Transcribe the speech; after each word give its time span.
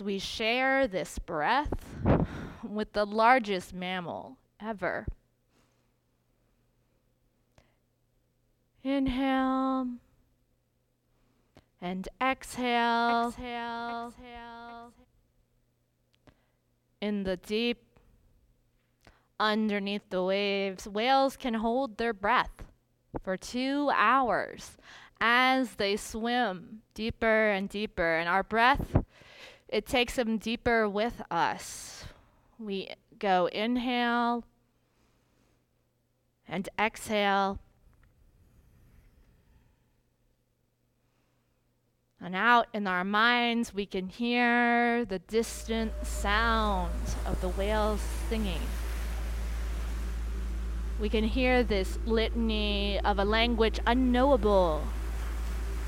we 0.00 0.18
share 0.18 0.86
this 0.86 1.18
breath 1.18 1.72
with 2.62 2.92
the 2.92 3.04
largest 3.04 3.74
mammal 3.74 4.38
ever. 4.60 5.06
Inhale 8.82 9.88
and 11.80 12.08
exhale. 12.20 13.28
Exhale. 13.28 14.08
exhale. 14.08 14.92
In 17.00 17.24
the 17.24 17.36
deep, 17.36 17.82
underneath 19.38 20.08
the 20.08 20.22
waves, 20.22 20.88
whales 20.88 21.36
can 21.36 21.54
hold 21.54 21.98
their 21.98 22.14
breath 22.14 22.72
for 23.22 23.36
two 23.36 23.90
hours 23.94 24.78
as 25.20 25.74
they 25.74 25.96
swim 25.96 26.82
deeper 26.94 27.50
and 27.50 27.68
deeper. 27.68 28.16
And 28.16 28.28
our 28.28 28.42
breath, 28.42 29.03
it 29.74 29.86
takes 29.86 30.14
them 30.14 30.38
deeper 30.38 30.88
with 30.88 31.20
us. 31.32 32.04
We 32.60 32.90
go 33.18 33.46
inhale 33.46 34.44
and 36.46 36.68
exhale. 36.78 37.58
And 42.20 42.36
out 42.36 42.68
in 42.72 42.86
our 42.86 43.02
minds, 43.02 43.74
we 43.74 43.84
can 43.84 44.06
hear 44.06 45.04
the 45.04 45.18
distant 45.18 45.92
sound 46.06 46.92
of 47.26 47.40
the 47.40 47.48
whales 47.48 48.00
singing. 48.28 48.62
We 51.00 51.08
can 51.08 51.24
hear 51.24 51.64
this 51.64 51.98
litany 52.06 53.00
of 53.00 53.18
a 53.18 53.24
language 53.24 53.80
unknowable, 53.88 54.84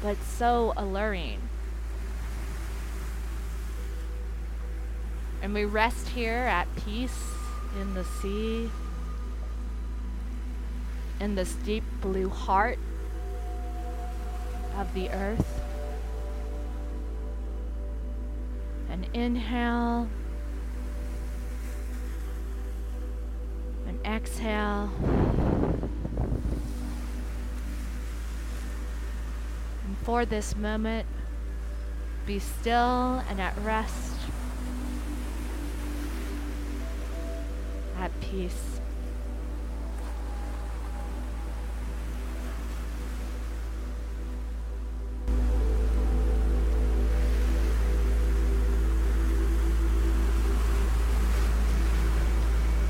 but 0.02 0.16
so 0.24 0.72
alluring. 0.76 1.38
And 5.42 5.54
we 5.54 5.64
rest 5.64 6.08
here 6.08 6.32
at 6.32 6.66
peace 6.76 7.30
in 7.80 7.94
the 7.94 8.04
sea, 8.04 8.70
in 11.20 11.34
this 11.34 11.54
deep 11.54 11.84
blue 12.00 12.28
heart 12.28 12.78
of 14.76 14.92
the 14.94 15.08
earth. 15.10 15.60
And 18.90 19.06
inhale. 19.14 20.08
And 23.86 23.98
exhale. 24.04 24.90
And 29.86 29.96
for 30.02 30.24
this 30.24 30.56
moment, 30.56 31.06
be 32.26 32.38
still 32.38 33.22
and 33.30 33.40
at 33.40 33.56
rest, 33.58 34.15
at 38.06 38.20
peace. 38.20 38.78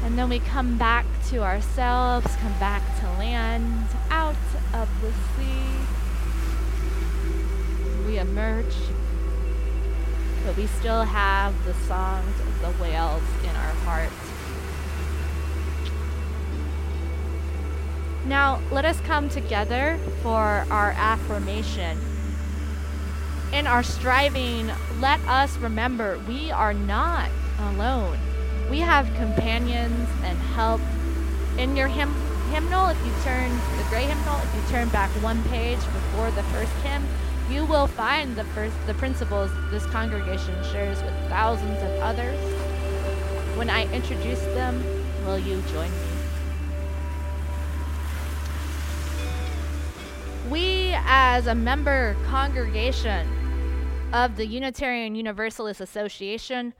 And 0.05 0.19
then 0.19 0.29
we 0.29 0.39
come 0.41 0.77
back 0.77 1.07
to 1.31 1.43
ourselves, 1.43 2.27
come 2.37 2.53
back 2.61 2.83
to 3.01 3.07
land, 3.19 3.89
out 4.11 4.35
of 4.75 4.89
the 5.01 5.11
sea. 5.35 5.63
We 8.07 8.19
emerge, 8.19 8.77
but 10.45 10.57
we 10.59 10.67
still 10.67 11.05
have 11.05 11.53
the 11.65 11.75
songs 11.89 12.41
of 12.41 12.61
the 12.61 12.83
whales 12.83 13.23
in 13.45 13.57
our 13.57 13.75
hearts. 13.87 14.26
Now, 18.27 18.61
let 18.71 18.85
us 18.85 19.01
come 19.01 19.29
together 19.29 19.99
for 20.23 20.67
our 20.71 20.91
affirmation. 20.93 21.99
In 23.53 23.67
our 23.67 23.83
striving, 23.83 24.71
let 25.01 25.21
us 25.29 25.57
remember 25.59 26.19
we 26.29 26.51
are 26.51 26.75
not 26.75 27.31
alone 27.59 28.19
we 28.71 28.81
have 28.81 29.13
companions 29.15 30.09
and 30.23 30.39
help. 30.39 30.81
In 31.57 31.77
your 31.77 31.89
hymn, 31.89 32.13
hymnal, 32.51 32.89
if 32.89 33.07
you 33.07 33.13
turn 33.23 33.51
the 33.79 33.85
gray 33.89 34.05
hymnal, 34.05 34.39
if 34.43 34.55
you 34.55 34.63
turn 34.71 34.89
back 34.89 35.11
one 35.23 35.43
page 35.45 35.79
before 35.79 36.31
the 36.33 36.43
first 36.45 36.73
hymn, 36.83 37.05
you 37.51 37.65
will 37.65 37.87
find 37.87 38.35
the 38.35 38.45
first 38.45 38.75
the 38.87 38.95
principles 38.95 39.51
this 39.71 39.87
congregation 39.87 40.55
shares 40.65 41.01
with 41.03 41.15
thousands 41.29 41.81
of 41.83 41.91
others. 42.01 42.39
When 43.57 43.71
I 43.71 43.91
introduce 43.93 44.41
them, 44.41 44.83
will 45.25 45.39
you 45.39 45.63
join 45.73 45.91
me? 45.91 46.06
We, 50.51 50.93
as 50.95 51.49
a 51.49 51.55
member 51.57 52.15
congregation 52.27 53.27
of 54.13 54.37
the 54.37 54.47
Unitarian 54.47 55.17
Universalist 55.17 55.81
Association, 55.81 56.73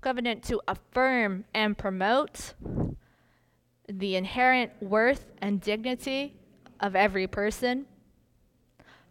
covenant 0.00 0.42
to 0.44 0.62
affirm 0.66 1.44
and 1.52 1.76
promote 1.76 2.54
the 3.86 4.16
inherent 4.16 4.72
worth 4.80 5.32
and 5.42 5.60
dignity 5.60 6.34
of 6.80 6.96
every 6.96 7.26
person, 7.26 7.84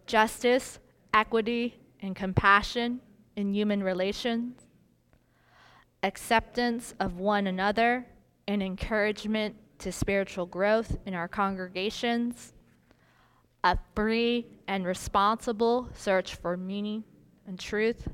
justice, 0.08 0.80
equity, 1.14 1.80
and 2.02 2.16
compassion 2.16 3.02
in 3.36 3.53
human 3.53 3.84
relations, 3.84 4.66
acceptance 6.02 6.96
of 7.00 7.20
one 7.20 7.46
another, 7.46 8.08
and 8.47 8.64
encouragement 8.64 9.56
to 9.78 9.91
spiritual 9.91 10.47
growth 10.47 10.97
in 11.06 11.14
our 11.14 11.28
congregations, 11.28 12.53
a 13.64 13.78
free 13.96 14.47
and 14.68 14.86
responsible 14.86 15.90
search 15.94 16.36
for 16.36 16.56
meaning 16.56 17.03
and 17.46 17.59
truth 17.59 18.08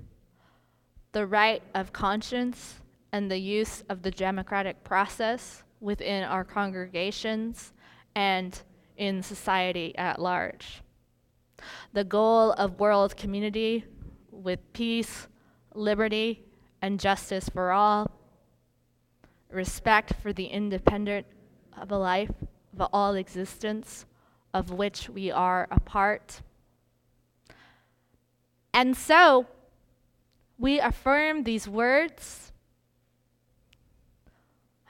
the 1.15 1.25
right 1.25 1.63
of 1.73 1.93
conscience 1.93 2.81
and 3.13 3.31
the 3.31 3.37
use 3.37 3.85
of 3.87 4.01
the 4.01 4.11
democratic 4.11 4.83
process 4.83 5.63
within 5.79 6.25
our 6.25 6.43
congregations 6.43 7.71
and 8.15 8.61
in 8.97 9.23
society 9.23 9.97
at 9.97 10.19
large. 10.19 10.81
The 11.93 12.03
goal 12.03 12.51
of 12.51 12.81
world 12.81 13.15
community 13.15 13.85
with 14.29 14.59
peace, 14.73 15.29
liberty, 15.73 16.43
and 16.81 16.99
justice 16.99 17.47
for 17.47 17.71
all, 17.71 18.11
respect 19.49 20.15
for 20.21 20.33
the 20.33 20.47
independent 20.47 21.25
of 21.77 21.91
a 21.91 21.97
life 21.97 22.31
of 22.77 22.89
all 22.91 23.15
existence 23.15 24.05
of 24.55 24.71
which 24.71 25.09
we 25.09 25.29
are 25.29 25.67
a 25.69 25.81
part. 25.81 26.41
And 28.73 28.95
so, 28.95 29.47
we 30.57 30.79
affirm 30.79 31.43
these 31.43 31.67
words. 31.67 32.53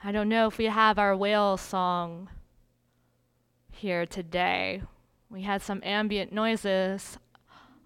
I 0.04 0.12
don't 0.12 0.28
know 0.28 0.46
if 0.46 0.56
we 0.56 0.66
have 0.66 1.00
our 1.00 1.16
whale 1.16 1.56
song 1.56 2.28
here 3.72 4.06
today. 4.06 4.82
We 5.28 5.42
had 5.42 5.62
some 5.62 5.80
ambient 5.82 6.32
noises. 6.32 7.18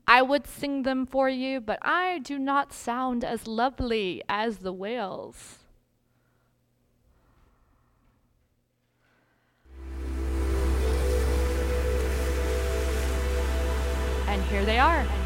I 0.06 0.20
would 0.20 0.46
sing 0.46 0.82
them 0.82 1.06
for 1.06 1.30
you, 1.30 1.62
but 1.62 1.78
I 1.80 2.18
do 2.18 2.38
not 2.38 2.74
sound 2.74 3.24
as 3.24 3.46
lovely 3.46 4.22
as 4.28 4.58
the 4.58 4.72
whales. 4.74 5.59
Here 14.60 14.66
they 14.66 14.78
are. 14.78 15.19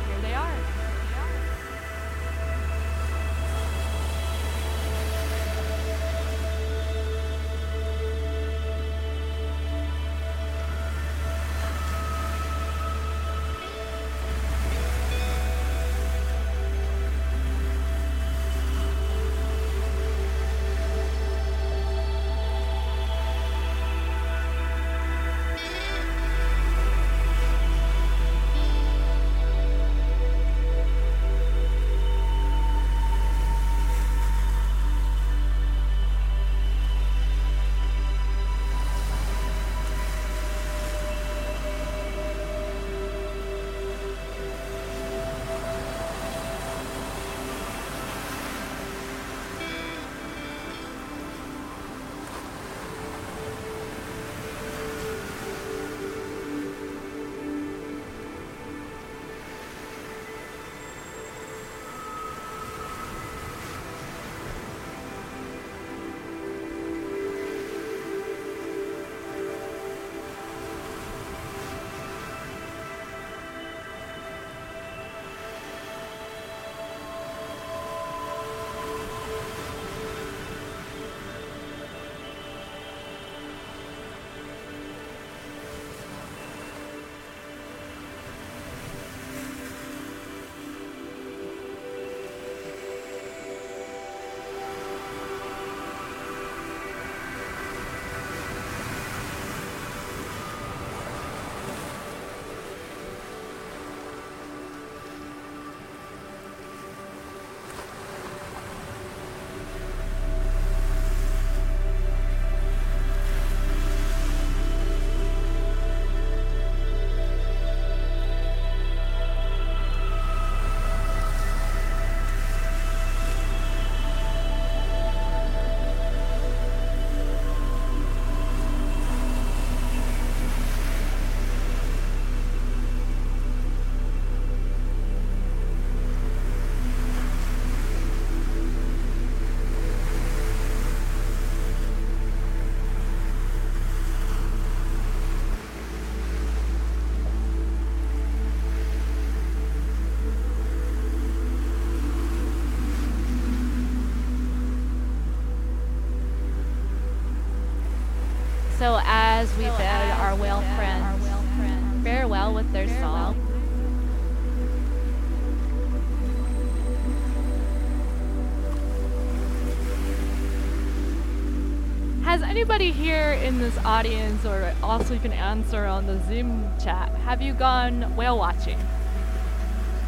Anybody 172.75 173.05
here 173.05 173.35
in 173.45 173.57
this 173.59 173.79
audience, 173.85 174.45
or 174.45 174.75
also 174.83 175.15
you 175.15 175.21
can 175.21 175.33
answer 175.33 175.85
on 175.85 176.07
the 176.07 176.21
Zoom 176.25 176.69
chat, 176.83 177.09
have 177.19 177.41
you 177.41 177.55
gone 177.55 178.17
whale 178.17 178.37
watching? 178.37 178.77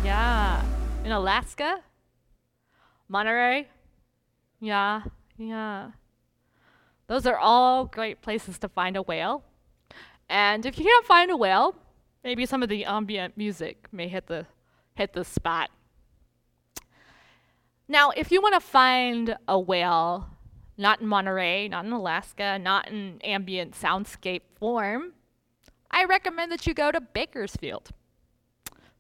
Yeah. 0.03 0.65
In 1.05 1.13
Alaska? 1.13 1.79
Monterey? 3.09 3.69
Yeah, 4.59 5.03
yeah. 5.39 5.93
Those 7.07 7.25
are 7.25 7.39
all 7.39 7.85
great 7.85 8.21
places 8.21 8.59
to 8.59 8.69
find 8.69 8.97
a 8.97 9.03
whale. 9.03 9.45
And 10.29 10.67
if 10.67 10.77
you 10.77 10.85
can't 10.85 11.07
find 11.07 11.31
a 11.31 11.37
whale, 11.37 11.77
maybe 12.25 12.47
some 12.47 12.65
of 12.65 12.69
the 12.69 12.85
ambient 12.85 13.37
music 13.37 13.87
may 13.93 14.09
hit 14.09 14.27
the 14.27 14.45
hit 14.97 15.13
the 15.13 15.25
spot. 15.25 15.71
Now, 17.87 18.11
if 18.11 18.33
you 18.33 18.43
want 18.43 18.55
to 18.55 18.61
find 18.61 19.37
a 19.47 19.57
whale, 19.57 20.36
not 20.77 21.01
in 21.01 21.07
Monterey, 21.07 21.69
not 21.69 21.85
in 21.85 21.93
Alaska, 21.93 22.59
not 22.59 22.89
in 22.89 23.21
ambient 23.23 23.75
soundscape 23.75 24.43
form, 24.59 25.13
I 25.91 26.05
recommend 26.05 26.53
that 26.53 26.67
you 26.67 26.75
go 26.75 26.91
to 26.91 27.01
Bakersfield. 27.01 27.91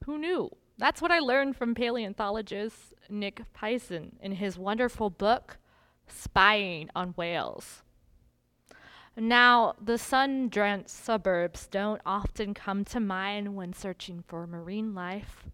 Who 0.04 0.18
knew? 0.18 0.50
That's 0.78 1.02
what 1.02 1.10
I 1.10 1.18
learned 1.18 1.56
from 1.56 1.74
paleontologist 1.74 2.94
Nick 3.08 3.42
Pyenson 3.54 4.12
in 4.20 4.32
his 4.32 4.58
wonderful 4.58 5.10
book, 5.10 5.58
Spying 6.06 6.90
on 6.94 7.10
Whales. 7.10 7.82
Now, 9.16 9.74
the 9.82 9.96
sun 9.96 10.50
drenched 10.50 10.90
suburbs 10.90 11.66
don't 11.66 12.02
often 12.04 12.52
come 12.52 12.84
to 12.86 13.00
mind 13.00 13.56
when 13.56 13.72
searching 13.72 14.22
for 14.26 14.46
marine 14.46 14.94
life, 14.94 15.46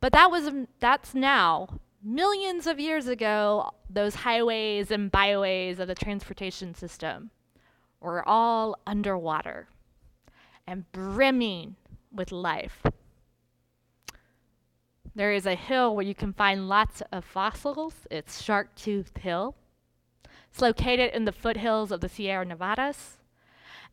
but 0.00 0.12
that 0.12 0.30
was 0.30 0.50
that's 0.80 1.14
now. 1.14 1.80
Millions 2.08 2.68
of 2.68 2.78
years 2.78 3.08
ago, 3.08 3.68
those 3.90 4.14
highways 4.14 4.92
and 4.92 5.10
byways 5.10 5.80
of 5.80 5.88
the 5.88 5.94
transportation 5.96 6.72
system 6.72 7.32
were 7.98 8.22
all 8.28 8.76
underwater 8.86 9.66
and 10.68 10.84
brimming 10.92 11.74
with 12.12 12.30
life. 12.30 12.84
There 15.16 15.32
is 15.32 15.46
a 15.46 15.56
hill 15.56 15.96
where 15.96 16.04
you 16.04 16.14
can 16.14 16.32
find 16.32 16.68
lots 16.68 17.02
of 17.10 17.24
fossils. 17.24 18.06
It's 18.08 18.40
Shark 18.40 18.76
Tooth 18.76 19.16
Hill. 19.16 19.56
It's 20.52 20.62
located 20.62 21.12
in 21.12 21.24
the 21.24 21.32
foothills 21.32 21.90
of 21.90 22.02
the 22.02 22.08
Sierra 22.08 22.44
Nevadas, 22.44 23.18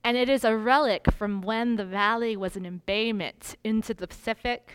and 0.04 0.16
it 0.18 0.30
is 0.30 0.44
a 0.44 0.56
relic 0.56 1.12
from 1.12 1.42
when 1.42 1.78
the 1.78 1.86
valley 1.86 2.38
was 2.38 2.56
an 2.56 2.64
embayment 2.64 3.56
into 3.64 3.96
the 3.96 4.06
Pacific. 4.06 4.74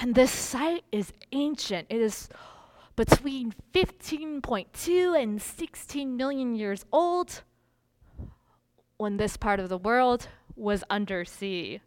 And 0.00 0.14
this 0.14 0.30
site 0.30 0.84
is 0.92 1.12
ancient. 1.32 1.86
It 1.90 2.00
is 2.00 2.28
between 2.96 3.54
15.2 3.72 5.22
and 5.22 5.40
16 5.40 6.16
million 6.16 6.54
years 6.54 6.84
old 6.92 7.42
when 8.96 9.16
this 9.16 9.36
part 9.36 9.60
of 9.60 9.68
the 9.68 9.78
world 9.78 10.28
was 10.56 10.82
under 10.90 11.24
sea. 11.24 11.80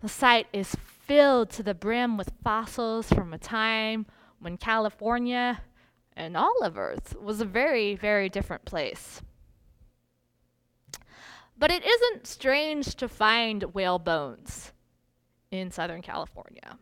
The 0.00 0.08
site 0.08 0.46
is 0.52 0.76
filled 0.76 1.50
to 1.50 1.64
the 1.64 1.74
brim 1.74 2.16
with 2.16 2.32
fossils 2.44 3.08
from 3.08 3.34
a 3.34 3.38
time 3.38 4.06
when 4.38 4.56
California 4.56 5.62
and 6.16 6.36
all 6.36 6.62
of 6.62 6.78
Earth 6.78 7.16
was 7.20 7.40
a 7.40 7.44
very, 7.44 7.96
very 7.96 8.28
different 8.28 8.64
place. 8.64 9.22
But 11.56 11.72
it 11.72 11.84
isn't 11.84 12.28
strange 12.28 12.94
to 12.96 13.08
find 13.08 13.74
whale 13.74 13.98
bones 13.98 14.72
in 15.50 15.70
Southern 15.70 16.02
California. 16.02 16.78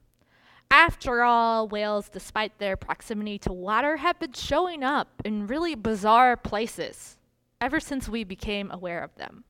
After 0.71 1.23
all, 1.23 1.69
whales, 1.69 2.09
despite 2.09 2.59
their 2.59 2.77
proximity 2.77 3.39
to 3.41 3.53
water, 3.53 3.99
have 3.99 4.19
been 4.19 4.33
showing 4.33 4.83
up 4.83 5.23
in 5.25 5.47
really 5.47 5.75
bizarre 5.75 6.37
places 6.37 7.17
ever 7.61 7.79
since 7.79 8.09
we 8.09 8.25
became 8.25 8.71
aware 8.71 9.03
of 9.03 9.15
them. 9.15 9.45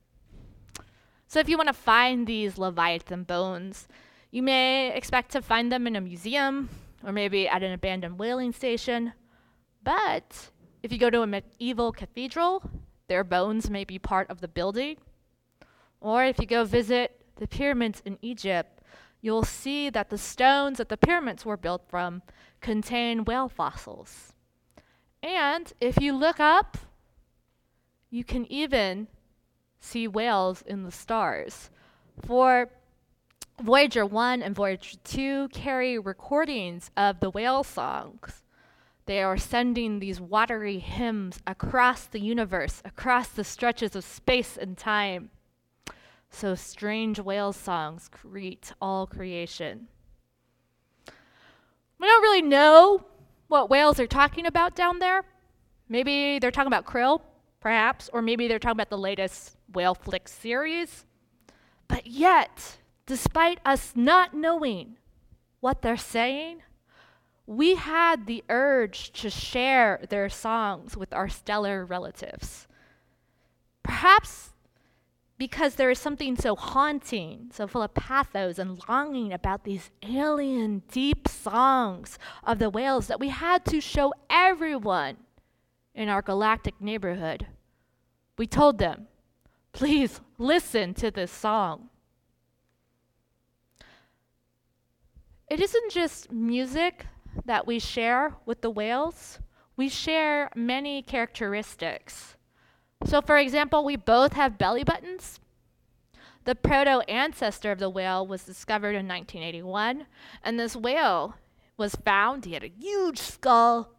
So 1.26 1.40
if 1.40 1.48
you 1.48 1.56
want 1.56 1.68
to 1.68 1.72
find 1.72 2.26
these 2.26 2.58
Leviathan 2.58 3.24
bones, 3.24 3.88
you 4.30 4.42
may 4.42 4.94
expect 4.94 5.32
to 5.32 5.42
find 5.42 5.72
them 5.72 5.86
in 5.86 5.96
a 5.96 6.00
museum 6.00 6.68
or 7.04 7.12
maybe 7.12 7.48
at 7.48 7.62
an 7.62 7.72
abandoned 7.72 8.18
whaling 8.18 8.52
station. 8.52 9.12
But 9.82 10.50
if 10.82 10.92
you 10.92 10.98
go 10.98 11.10
to 11.10 11.22
a 11.22 11.26
medieval 11.26 11.92
cathedral, 11.92 12.62
their 13.08 13.24
bones 13.24 13.70
may 13.70 13.84
be 13.84 13.98
part 13.98 14.30
of 14.30 14.40
the 14.40 14.48
building. 14.48 14.96
Or 16.00 16.24
if 16.24 16.38
you 16.38 16.46
go 16.46 16.64
visit 16.64 17.20
the 17.36 17.48
pyramids 17.48 18.02
in 18.04 18.18
Egypt, 18.22 18.75
you'll 19.20 19.42
see 19.42 19.90
that 19.90 20.10
the 20.10 20.18
stones 20.18 20.78
that 20.78 20.88
the 20.88 20.96
pyramids 20.96 21.44
were 21.44 21.56
built 21.56 21.82
from 21.88 22.22
contain 22.60 23.24
whale 23.24 23.48
fossils. 23.48 24.32
And 25.22 25.72
if 25.80 26.00
you 26.00 26.12
look 26.12 26.38
up, 26.38 26.78
you 28.10 28.24
can 28.24 28.50
even 28.50 29.08
see 29.80 30.06
whales 30.08 30.62
in 30.62 30.84
the 30.84 30.92
stars. 30.92 31.70
For 32.24 32.70
Voyager 33.62 34.04
1 34.04 34.42
and 34.42 34.54
Voyager 34.54 34.96
2 35.04 35.48
carry 35.48 35.98
recordings 35.98 36.90
of 36.96 37.20
the 37.20 37.30
whale 37.30 37.64
songs. 37.64 38.42
They 39.06 39.22
are 39.22 39.38
sending 39.38 39.98
these 39.98 40.20
watery 40.20 40.78
hymns 40.78 41.40
across 41.46 42.06
the 42.06 42.20
universe, 42.20 42.82
across 42.84 43.28
the 43.28 43.44
stretches 43.44 43.96
of 43.96 44.04
space 44.04 44.56
and 44.56 44.76
time. 44.76 45.30
So 46.30 46.54
strange 46.54 47.18
whale 47.20 47.52
songs 47.52 48.08
greet 48.08 48.72
all 48.80 49.06
creation. 49.06 49.88
We 51.98 52.06
don't 52.06 52.22
really 52.22 52.42
know 52.42 53.04
what 53.48 53.70
whales 53.70 53.98
are 54.00 54.06
talking 54.06 54.46
about 54.46 54.74
down 54.74 54.98
there. 54.98 55.24
Maybe 55.88 56.38
they're 56.38 56.50
talking 56.50 56.66
about 56.66 56.84
krill, 56.84 57.22
perhaps, 57.60 58.10
or 58.12 58.20
maybe 58.20 58.48
they're 58.48 58.58
talking 58.58 58.76
about 58.76 58.90
the 58.90 58.98
latest 58.98 59.56
whale 59.72 59.94
flick 59.94 60.28
series. 60.28 61.06
But 61.88 62.06
yet, 62.06 62.78
despite 63.06 63.60
us 63.64 63.92
not 63.94 64.34
knowing 64.34 64.96
what 65.60 65.82
they're 65.82 65.96
saying, 65.96 66.62
we 67.46 67.76
had 67.76 68.26
the 68.26 68.42
urge 68.48 69.12
to 69.12 69.30
share 69.30 70.04
their 70.10 70.28
songs 70.28 70.96
with 70.96 71.12
our 71.12 71.28
stellar 71.28 71.84
relatives. 71.84 72.66
Perhaps 73.84 74.50
because 75.38 75.74
there 75.74 75.90
is 75.90 75.98
something 75.98 76.36
so 76.36 76.56
haunting, 76.56 77.50
so 77.52 77.66
full 77.66 77.82
of 77.82 77.94
pathos 77.94 78.58
and 78.58 78.82
longing 78.88 79.32
about 79.32 79.64
these 79.64 79.90
alien, 80.02 80.82
deep 80.90 81.28
songs 81.28 82.18
of 82.42 82.58
the 82.58 82.70
whales 82.70 83.06
that 83.08 83.20
we 83.20 83.28
had 83.28 83.64
to 83.66 83.80
show 83.80 84.14
everyone 84.30 85.16
in 85.94 86.08
our 86.08 86.22
galactic 86.22 86.80
neighborhood. 86.80 87.46
We 88.38 88.46
told 88.46 88.78
them, 88.78 89.08
please 89.72 90.20
listen 90.38 90.94
to 90.94 91.10
this 91.10 91.30
song. 91.30 91.90
It 95.48 95.60
isn't 95.60 95.92
just 95.92 96.32
music 96.32 97.06
that 97.44 97.66
we 97.66 97.78
share 97.78 98.34
with 98.46 98.62
the 98.62 98.70
whales, 98.70 99.38
we 99.76 99.88
share 99.90 100.50
many 100.56 101.02
characteristics. 101.02 102.35
So, 103.06 103.20
for 103.20 103.38
example, 103.38 103.84
we 103.84 103.94
both 103.94 104.32
have 104.32 104.58
belly 104.58 104.82
buttons. 104.82 105.38
The 106.44 106.56
proto 106.56 107.00
ancestor 107.08 107.70
of 107.70 107.78
the 107.78 107.88
whale 107.90 108.26
was 108.26 108.44
discovered 108.44 108.96
in 108.96 109.06
1981, 109.06 110.06
and 110.42 110.58
this 110.58 110.74
whale 110.74 111.36
was 111.76 111.94
found. 111.94 112.44
He 112.44 112.54
had 112.54 112.64
a 112.64 112.72
huge 112.78 113.18
skull, 113.18 113.92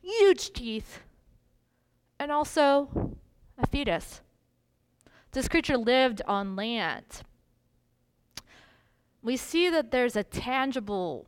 huge 0.00 0.52
teeth, 0.52 1.00
and 2.18 2.32
also 2.32 3.16
a 3.58 3.66
fetus. 3.66 4.22
This 5.32 5.48
creature 5.48 5.76
lived 5.76 6.22
on 6.26 6.56
land. 6.56 7.22
We 9.22 9.36
see 9.36 9.68
that 9.68 9.90
there's 9.90 10.16
a 10.16 10.24
tangible, 10.24 11.26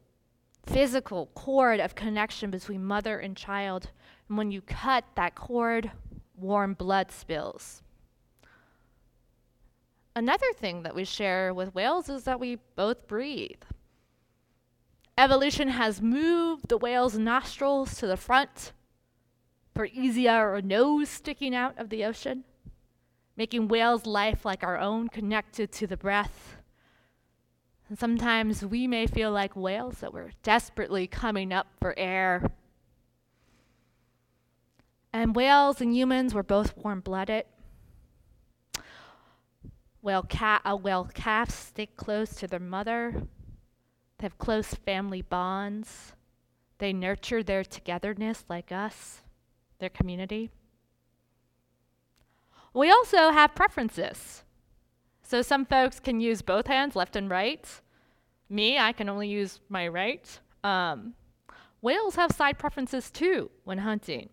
physical 0.65 1.27
cord 1.35 1.79
of 1.81 1.95
connection 1.95 2.51
between 2.51 2.85
mother 2.85 3.19
and 3.19 3.37
child. 3.37 3.91
And 4.29 4.39
when 4.39 4.51
you 4.51 4.63
cut 4.63 5.05
that 5.17 5.35
cord, 5.35 5.91
warm 6.39 6.75
blood 6.75 7.11
spills. 7.11 7.83
Another 10.17 10.53
thing 10.55 10.83
that 10.83 10.95
we 10.95 11.05
share 11.05 11.55
with 11.55 11.75
whales 11.75 12.09
is 12.09 12.25
that 12.25 12.41
we 12.41 12.59
both 12.75 13.07
breathe. 13.07 13.63
Evolution 15.17 15.69
has 15.69 16.01
moved 16.01 16.69
the 16.69 16.79
whale's 16.79 17.19
nostrils 17.19 17.95
to 17.97 18.07
the 18.07 18.17
front 18.17 18.73
for 19.75 19.87
easier 19.87 20.61
nose 20.63 21.09
sticking 21.09 21.55
out 21.55 21.79
of 21.79 21.89
the 21.89 22.05
ocean 22.05 22.45
making 23.39 23.69
whales' 23.69 24.05
life 24.05 24.45
like 24.45 24.65
our 24.65 24.77
own, 24.77 25.09
connected 25.09 25.71
to 25.71 25.87
the 25.87 25.97
breath. 25.97 26.57
And 27.89 27.97
sometimes 27.97 28.67
we 28.67 28.89
may 28.89 29.07
feel 29.07 29.31
like 29.31 29.55
whales 29.55 30.01
that 30.01 30.13
we're 30.13 30.33
desperately 30.43 31.07
coming 31.07 31.53
up 31.53 31.69
for 31.81 31.97
air. 31.97 32.51
And 35.13 35.35
whales 35.35 35.81
and 35.81 35.95
humans 35.95 36.35
were 36.35 36.43
both 36.43 36.77
warm 36.77 37.01
blooded. 37.01 37.45
Whale 40.03 40.23
cat, 40.23 40.63
uh, 40.65 40.77
whale 40.77 41.09
calves 41.13 41.55
stick 41.55 41.97
close 41.97 42.35
to 42.37 42.47
their 42.47 42.61
mother. 42.61 43.27
They 44.19 44.25
have 44.25 44.39
close 44.39 44.75
family 44.75 45.23
bonds. 45.23 46.13
They 46.79 46.93
nurture 46.93 47.43
their 47.43 47.65
togetherness 47.65 48.45
like 48.49 48.71
us, 48.71 49.23
their 49.79 49.89
community. 49.89 50.51
We 52.73 52.91
also 52.91 53.31
have 53.31 53.55
preferences. 53.55 54.45
So 55.23 55.43
some 55.43 55.67
folks 55.67 56.01
can 56.01 56.21
use 56.21 56.43
both 56.43 56.69
hands, 56.69 56.95
left 56.95 57.17
and 57.17 57.29
right. 57.29 57.69
Me, 58.49 58.79
I 58.79 58.93
can 58.93 59.09
only 59.09 59.29
use 59.29 59.61
my 59.69 59.89
right. 59.89 60.41
Um, 60.65 61.15
whales 61.83 62.17
have 62.17 62.33
side 62.33 62.59
preferences 62.59 63.11
too 63.11 63.51
when 63.65 63.79
hunting. 63.79 64.31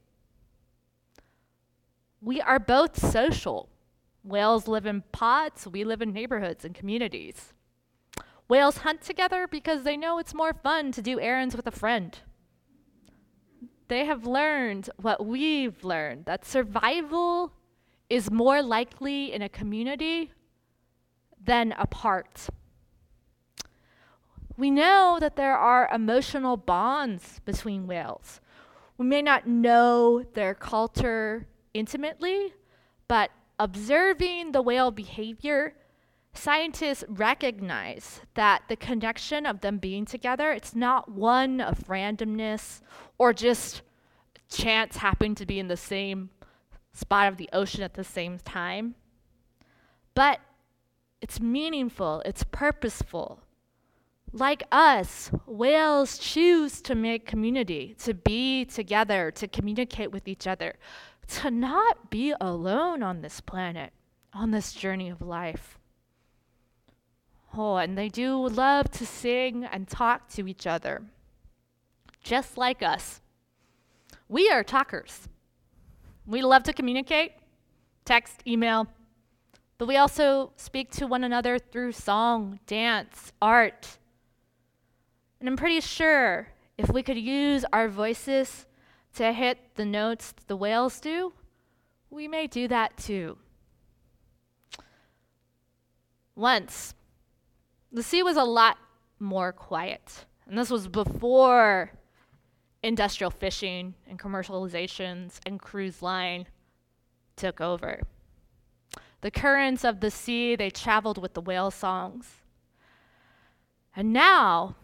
We 2.25 2.41
are 2.41 2.57
both 2.57 2.99
social. 2.99 3.69
Whales 4.23 4.67
live 4.67 4.87
in 4.87 5.03
pods, 5.11 5.67
we 5.67 5.83
live 5.83 6.01
in 6.01 6.11
neighborhoods 6.11 6.65
and 6.65 6.73
communities. 6.73 7.53
Whales 8.49 8.77
hunt 8.77 9.01
together 9.01 9.47
because 9.47 9.83
they 9.83 9.95
know 9.95 10.17
it's 10.17 10.33
more 10.33 10.51
fun 10.51 10.91
to 10.93 11.03
do 11.03 11.19
errands 11.19 11.55
with 11.55 11.67
a 11.67 11.71
friend. 11.71 12.17
They 13.89 14.05
have 14.05 14.25
learned 14.25 14.89
what 14.97 15.23
we've 15.23 15.83
learned 15.83 16.25
that 16.25 16.45
survival 16.45 17.53
is 18.09 18.31
more 18.31 18.63
likely 18.63 19.31
in 19.31 19.43
a 19.43 19.49
community 19.49 20.31
than 21.39 21.73
apart. 21.73 22.47
We 24.57 24.71
know 24.71 25.19
that 25.19 25.35
there 25.35 25.55
are 25.55 25.87
emotional 25.93 26.57
bonds 26.57 27.39
between 27.45 27.85
whales. 27.85 28.41
We 28.97 29.05
may 29.05 29.21
not 29.21 29.45
know 29.45 30.23
their 30.33 30.55
culture 30.55 31.45
intimately, 31.75 32.53
but 33.07 33.29
observing 33.59 34.53
the 34.53 34.61
whale 34.61 34.91
behavior, 34.91 35.75
scientists 36.33 37.03
recognize 37.07 38.21
that 38.33 38.63
the 38.69 38.75
connection 38.75 39.45
of 39.45 39.61
them 39.61 39.77
being 39.77 40.05
together, 40.05 40.51
it's 40.51 40.73
not 40.73 41.11
one 41.11 41.61
of 41.61 41.87
randomness 41.87 42.81
or 43.17 43.33
just 43.33 43.81
chance 44.49 44.97
happening 44.97 45.35
to 45.35 45.45
be 45.45 45.59
in 45.59 45.67
the 45.67 45.77
same 45.77 46.29
spot 46.93 47.27
of 47.27 47.37
the 47.37 47.49
ocean 47.51 47.83
at 47.83 47.93
the 47.93 48.03
same 48.03 48.39
time. 48.39 48.95
But 50.13 50.39
it's 51.21 51.41
meaningful, 51.41 52.21
it's 52.25 52.43
purposeful. 52.43 53.41
Like 54.31 54.63
us, 54.71 55.31
whales 55.45 56.17
choose 56.17 56.81
to 56.81 56.93
make 56.93 57.25
community, 57.25 57.95
to 57.99 58.13
be 58.13 58.65
together, 58.65 59.31
to 59.31 59.47
communicate 59.47 60.11
with 60.11 60.27
each 60.27 60.45
other, 60.45 60.75
to 61.27 61.51
not 61.51 62.09
be 62.09 62.33
alone 62.39 63.01
on 63.03 63.21
this 63.21 63.41
planet, 63.41 63.91
on 64.33 64.51
this 64.51 64.73
journey 64.73 65.09
of 65.09 65.21
life. 65.21 65.79
Oh, 67.57 67.77
and 67.77 67.97
they 67.97 68.09
do 68.09 68.47
love 68.47 68.91
to 68.91 69.05
sing 69.05 69.63
and 69.63 69.87
talk 69.87 70.27
to 70.29 70.47
each 70.47 70.67
other, 70.67 71.03
just 72.21 72.57
like 72.57 72.83
us. 72.83 73.21
We 74.27 74.49
are 74.49 74.63
talkers. 74.63 75.29
We 76.25 76.41
love 76.41 76.63
to 76.63 76.73
communicate, 76.73 77.33
text, 78.03 78.41
email, 78.45 78.87
but 79.77 79.87
we 79.87 79.97
also 79.97 80.51
speak 80.55 80.91
to 80.91 81.07
one 81.07 81.23
another 81.23 81.59
through 81.59 81.91
song, 81.91 82.59
dance, 82.65 83.31
art. 83.41 83.97
And 85.39 85.47
I'm 85.47 85.57
pretty 85.57 85.81
sure 85.81 86.47
if 86.77 86.89
we 86.89 87.03
could 87.03 87.17
use 87.17 87.65
our 87.71 87.87
voices 87.87 88.65
to 89.15 89.31
hit 89.33 89.75
the 89.75 89.85
notes 89.85 90.33
the 90.47 90.55
whales 90.55 90.99
do, 90.99 91.33
we 92.09 92.27
may 92.27 92.47
do 92.47 92.67
that 92.67 92.95
too. 92.97 93.37
Once, 96.35 96.93
the 97.91 98.03
sea 98.03 98.21
was 98.21 98.37
a 98.37 98.43
lot 98.43 98.77
more 99.19 99.53
quiet, 99.53 100.25
and 100.47 100.57
this 100.57 100.69
was 100.69 100.87
before 100.87 101.91
industrial 102.83 103.31
fishing 103.31 103.95
and 104.07 104.19
commercializations 104.19 105.39
and 105.45 105.59
cruise 105.59 106.01
line 106.01 106.45
took 107.35 107.59
over. 107.59 108.01
The 109.21 109.31
currents 109.31 109.83
of 109.83 110.01
the 110.01 110.11
sea, 110.11 110.55
they 110.55 110.69
traveled 110.69 111.17
with 111.17 111.33
the 111.33 111.41
whale 111.41 111.71
songs. 111.71 112.35
And 113.95 114.13
now, 114.13 114.75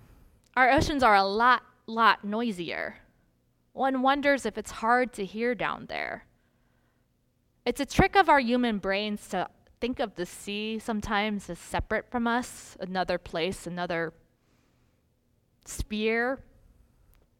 our 0.55 0.71
oceans 0.71 1.03
are 1.03 1.15
a 1.15 1.23
lot, 1.23 1.63
lot 1.85 2.23
noisier. 2.23 3.00
One 3.73 4.01
wonders 4.01 4.45
if 4.45 4.57
it's 4.57 4.71
hard 4.71 5.13
to 5.13 5.25
hear 5.25 5.55
down 5.55 5.85
there. 5.87 6.25
It's 7.65 7.79
a 7.79 7.85
trick 7.85 8.15
of 8.15 8.29
our 8.29 8.39
human 8.39 8.79
brains 8.79 9.27
to 9.29 9.47
think 9.79 9.99
of 9.99 10.15
the 10.15 10.25
sea 10.25 10.79
sometimes 10.79 11.49
as 11.49 11.59
separate 11.59 12.09
from 12.09 12.27
us, 12.27 12.77
another 12.79 13.17
place, 13.17 13.65
another 13.65 14.13
sphere. 15.65 16.39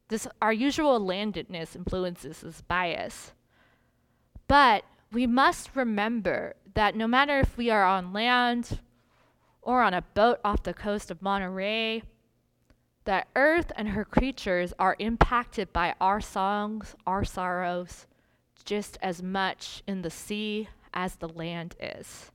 This, 0.07 0.27
our 0.41 0.53
usual 0.53 0.99
landedness 0.99 1.75
influences 1.75 2.41
this 2.41 2.61
bias. 2.61 3.33
But 4.47 4.83
we 5.11 5.27
must 5.27 5.75
remember 5.75 6.55
that 6.73 6.95
no 6.95 7.07
matter 7.07 7.39
if 7.39 7.57
we 7.57 7.69
are 7.69 7.83
on 7.83 8.13
land 8.13 8.79
or 9.61 9.81
on 9.81 9.93
a 9.93 10.01
boat 10.01 10.39
off 10.43 10.63
the 10.63 10.73
coast 10.73 11.11
of 11.11 11.21
Monterey, 11.21 12.03
that 13.05 13.27
earth 13.35 13.71
and 13.75 13.89
her 13.89 14.05
creatures 14.05 14.73
are 14.77 14.95
impacted 14.99 15.73
by 15.73 15.95
our 15.99 16.21
songs, 16.21 16.95
our 17.07 17.23
sorrows, 17.23 18.07
just 18.63 18.97
as 19.01 19.23
much 19.23 19.83
in 19.87 20.01
the 20.01 20.09
sea 20.09 20.69
as 20.93 21.15
the 21.15 21.29
land 21.29 21.75
is. 21.79 22.31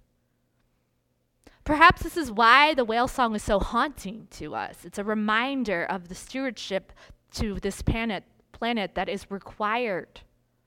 Perhaps 1.64 2.02
this 2.02 2.16
is 2.16 2.30
why 2.30 2.74
the 2.74 2.84
whale 2.84 3.08
song 3.08 3.34
is 3.34 3.42
so 3.42 3.58
haunting 3.58 4.28
to 4.30 4.54
us. 4.54 4.84
It's 4.84 4.98
a 4.98 5.04
reminder 5.04 5.84
of 5.84 6.08
the 6.08 6.14
stewardship 6.14 6.92
to 7.32 7.58
this 7.60 7.82
planet, 7.82 8.24
planet 8.52 8.94
that 8.94 9.08
is 9.08 9.30
required 9.30 10.20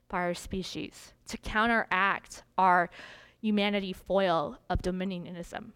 by 0.09 0.19
our 0.19 0.33
species 0.33 1.13
to 1.27 1.37
counteract 1.37 2.43
our 2.57 2.89
humanity 3.41 3.93
foil 3.93 4.57
of 4.69 4.81
dominionism. 4.81 5.71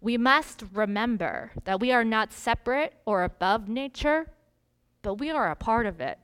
We 0.00 0.16
must 0.16 0.64
remember 0.72 1.52
that 1.64 1.80
we 1.80 1.92
are 1.92 2.04
not 2.04 2.32
separate 2.32 2.94
or 3.04 3.22
above 3.22 3.68
nature, 3.68 4.30
but 5.02 5.14
we 5.14 5.30
are 5.30 5.50
a 5.50 5.56
part 5.56 5.86
of 5.86 6.00
it. 6.00 6.18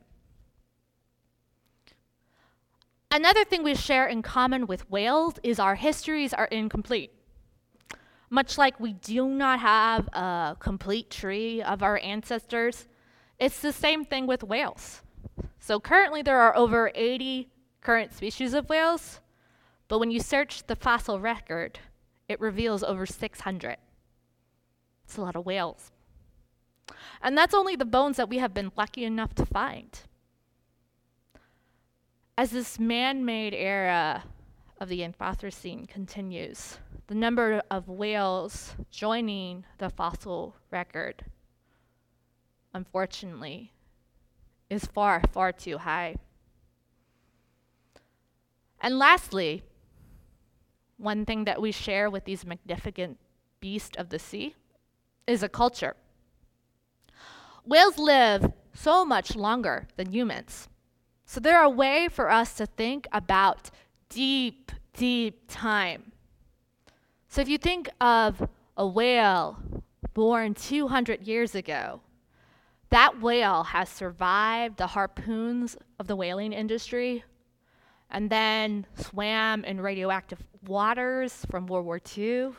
Another 3.11 3.45
thing 3.45 3.63
we 3.63 3.75
share 3.75 4.07
in 4.07 4.23
common 4.23 4.67
with 4.67 4.91
whales 4.91 5.35
is 5.43 5.59
our 5.59 5.75
histories 5.75 6.35
are 6.35 6.47
incomplete. 6.47 7.13
Much 8.31 8.59
like 8.59 8.81
we 8.81 8.95
do 8.95 9.29
not 9.29 9.61
have 9.61 10.09
a 10.09 10.57
complete 10.59 11.11
tree 11.11 11.63
of 11.63 11.83
our 11.83 11.99
ancestors, 12.03 12.89
it's 13.39 13.61
the 13.61 13.73
same 13.73 14.05
thing 14.05 14.27
with 14.27 14.43
whales. 14.43 15.03
So 15.61 15.79
currently, 15.79 16.23
there 16.23 16.41
are 16.41 16.57
over 16.57 16.91
80 16.95 17.49
current 17.81 18.13
species 18.13 18.55
of 18.55 18.69
whales, 18.69 19.21
but 19.89 19.99
when 19.99 20.11
you 20.11 20.21
search 20.21 20.67
the 20.67 20.77
fossil 20.77 21.21
record, 21.21 21.79
it 22.29 22.41
reveals 22.41 22.83
over 22.83 23.07
600. 23.07 23.77
It's 25.05 25.17
a 25.17 25.21
lot 25.21 25.37
of 25.37 25.47
whales. 25.47 25.93
And 27.23 27.37
that's 27.37 27.55
only 27.55 27.77
the 27.77 27.85
bones 27.85 28.17
that 28.17 28.29
we 28.29 28.39
have 28.39 28.55
been 28.55 28.73
lucky 28.77 29.05
enough 29.05 29.35
to 29.37 29.47
find. 29.47 29.99
As 32.39 32.51
this 32.51 32.79
man 32.79 33.25
made 33.25 33.55
era 33.55 34.25
of 34.81 34.89
the 34.89 35.01
Anthropocene 35.01 35.89
continues, 35.89 36.79
the 37.07 37.15
number 37.15 37.63
of 37.71 37.89
whales 37.89 38.75
joining 38.91 39.65
the 39.79 39.89
fossil 39.89 40.55
record, 40.71 41.25
unfortunately, 42.75 43.73
is 44.69 44.85
far, 44.85 45.23
far 45.33 45.53
too 45.53 45.79
high. 45.79 46.17
And 48.81 48.99
lastly, 48.99 49.63
one 50.97 51.25
thing 51.25 51.45
that 51.45 51.61
we 51.61 51.73
share 51.73 52.09
with 52.09 52.25
these 52.25 52.47
magnificent 52.47 53.19
beasts 53.61 53.97
of 53.97 54.09
the 54.09 54.19
sea 54.19 54.55
is 55.27 55.43
a 55.43 55.49
culture. 55.49 55.97
Whales 57.65 57.99
live 57.99 58.53
so 58.73 59.05
much 59.05 59.35
longer 59.35 59.89
than 59.97 60.13
humans. 60.13 60.69
So 61.25 61.41
they're 61.41 61.63
a 61.63 61.69
way 61.69 62.09
for 62.09 62.31
us 62.31 62.55
to 62.55 62.67
think 62.67 63.09
about 63.13 63.71
deep, 64.09 64.71
deep 64.93 65.43
time. 65.49 66.13
So 67.29 67.41
if 67.41 67.49
you 67.49 67.59
think 67.59 67.91
of 68.01 68.49
a 68.77 68.87
whale 68.87 69.59
born 70.15 70.55
200 70.55 71.23
years 71.23 71.55
ago, 71.55 72.01
that 72.91 73.21
whale 73.21 73.65
has 73.65 73.89
survived 73.89 74.77
the 74.77 74.87
harpoons 74.87 75.77
of 75.99 76.07
the 76.07 76.15
whaling 76.15 76.53
industry 76.53 77.25
and 78.11 78.31
then 78.31 78.87
swam 78.95 79.65
in 79.65 79.81
radioactive 79.81 80.43
waters 80.67 81.45
from 81.51 81.67
World 81.67 81.87
War 81.87 82.01
II, 82.17 82.51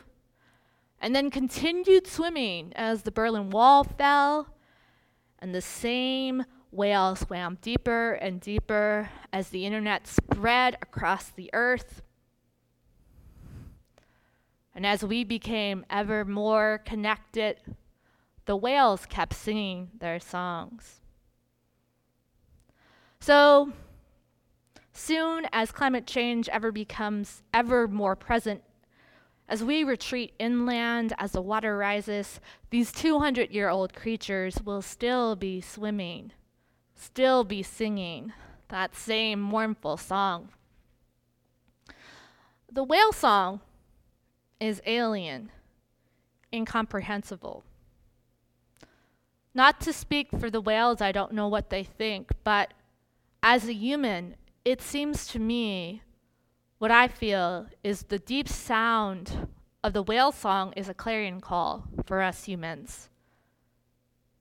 and 1.00 1.14
then 1.14 1.30
continued 1.30 2.06
swimming 2.06 2.72
as 2.74 3.02
the 3.02 3.10
Berlin 3.10 3.50
Wall 3.50 3.84
fell, 3.84 4.48
and 5.38 5.54
the 5.54 5.62
same 5.62 6.44
whale 6.70 7.16
swam 7.16 7.58
deeper 7.62 8.12
and 8.12 8.40
deeper 8.40 9.10
as 9.32 9.48
the 9.48 9.64
internet 9.64 10.06
spread 10.06 10.76
across 10.82 11.30
the 11.30 11.50
earth. 11.52 12.02
And 14.74 14.86
as 14.86 15.04
we 15.04 15.24
became 15.24 15.84
ever 15.90 16.24
more 16.24 16.82
connected, 16.84 17.56
the 18.44 18.56
whales 18.56 19.06
kept 19.06 19.34
singing 19.34 19.90
their 19.98 20.20
songs. 20.20 21.00
So, 23.20 23.72
soon 24.98 25.46
as 25.52 25.72
climate 25.72 26.06
change 26.06 26.48
ever 26.48 26.72
becomes 26.72 27.42
ever 27.54 27.86
more 27.88 28.16
present, 28.16 28.62
as 29.48 29.64
we 29.64 29.82
retreat 29.82 30.34
inland, 30.38 31.14
as 31.18 31.32
the 31.32 31.40
water 31.40 31.76
rises, 31.78 32.40
these 32.70 32.92
200 32.92 33.50
year 33.50 33.68
old 33.68 33.94
creatures 33.94 34.60
will 34.62 34.82
still 34.82 35.36
be 35.36 35.60
swimming, 35.60 36.32
still 36.94 37.44
be 37.44 37.62
singing 37.62 38.32
that 38.68 38.94
same 38.94 39.40
mournful 39.40 39.96
song. 39.96 40.50
The 42.70 42.84
whale 42.84 43.12
song 43.12 43.60
is 44.60 44.82
alien, 44.84 45.50
incomprehensible. 46.52 47.64
Not 49.54 49.80
to 49.80 49.92
speak 49.92 50.28
for 50.38 50.50
the 50.50 50.60
whales, 50.60 51.00
I 51.00 51.12
don't 51.12 51.32
know 51.32 51.48
what 51.48 51.70
they 51.70 51.82
think, 51.82 52.30
but 52.44 52.74
as 53.42 53.66
a 53.66 53.72
human, 53.72 54.36
it 54.64 54.82
seems 54.82 55.26
to 55.28 55.38
me 55.38 56.02
what 56.78 56.90
I 56.90 57.08
feel 57.08 57.66
is 57.82 58.02
the 58.04 58.18
deep 58.18 58.48
sound 58.48 59.48
of 59.82 59.92
the 59.92 60.02
whale 60.02 60.32
song 60.32 60.72
is 60.76 60.88
a 60.88 60.94
clarion 60.94 61.40
call 61.40 61.88
for 62.04 62.22
us 62.22 62.44
humans. 62.44 63.08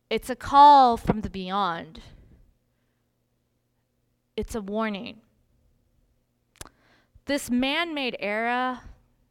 It's 0.10 0.30
a 0.30 0.36
call 0.36 0.98
from 0.98 1.22
the 1.22 1.30
beyond. 1.30 2.02
It's 4.36 4.56
a 4.56 4.62
warning. 4.62 5.22
This 7.26 7.50
man 7.50 7.94
made 7.94 8.16
era 8.20 8.84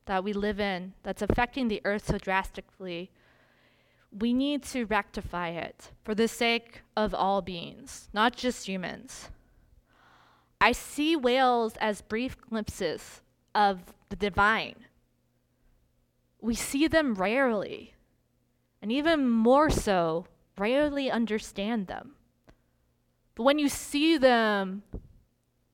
that 0.07 0.23
we 0.23 0.33
live 0.33 0.61
in, 0.61 0.95
that's 1.03 1.23
affecting 1.23 1.69
the 1.69 1.81
earth 1.85 2.07
so 2.07 2.19
drastically, 2.19 3.11
we 4.11 4.33
need 4.33 4.63
to 4.63 4.85
rectify 4.85 5.49
it 5.49 5.91
for 6.05 6.15
the 6.15 6.29
sake 6.29 6.83
of 6.97 7.15
all 7.15 7.43
beings, 7.43 8.09
not 8.13 8.37
just 8.37 8.69
humans. 8.69 9.31
I 10.61 10.73
see 10.73 11.17
whales 11.17 11.75
as 11.81 12.01
brief 12.01 12.41
glimpses 12.41 13.21
of 13.55 13.95
the 14.09 14.17
divine. 14.17 14.77
We 16.41 16.55
see 16.55 16.87
them 16.87 17.15
rarely, 17.15 17.95
and 18.81 18.91
even 18.93 19.29
more 19.29 19.71
so, 19.71 20.27
rarely 20.59 21.11
understand 21.11 21.87
them. 21.87 22.13
But 23.35 23.43
when 23.43 23.59
you 23.59 23.69
see 23.69 24.17
them 24.17 24.83